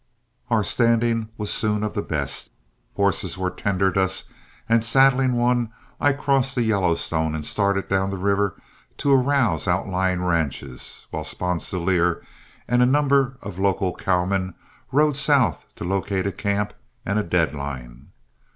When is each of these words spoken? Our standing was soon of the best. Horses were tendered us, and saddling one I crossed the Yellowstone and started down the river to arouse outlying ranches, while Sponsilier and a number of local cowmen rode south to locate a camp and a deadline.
Our 0.49 0.63
standing 0.63 1.29
was 1.37 1.53
soon 1.53 1.83
of 1.83 1.93
the 1.93 2.01
best. 2.01 2.49
Horses 2.95 3.37
were 3.37 3.51
tendered 3.51 3.99
us, 3.99 4.23
and 4.67 4.83
saddling 4.83 5.33
one 5.33 5.71
I 5.99 6.11
crossed 6.11 6.55
the 6.55 6.63
Yellowstone 6.63 7.35
and 7.35 7.45
started 7.45 7.87
down 7.87 8.09
the 8.09 8.17
river 8.17 8.59
to 8.97 9.13
arouse 9.13 9.67
outlying 9.67 10.23
ranches, 10.23 11.05
while 11.11 11.23
Sponsilier 11.23 12.23
and 12.67 12.81
a 12.81 12.85
number 12.87 13.37
of 13.43 13.59
local 13.59 13.93
cowmen 13.93 14.55
rode 14.91 15.17
south 15.17 15.67
to 15.75 15.83
locate 15.85 16.25
a 16.25 16.31
camp 16.31 16.73
and 17.05 17.19
a 17.19 17.23
deadline. 17.23 18.07